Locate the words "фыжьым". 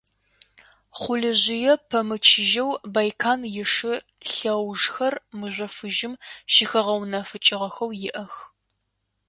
5.75-6.13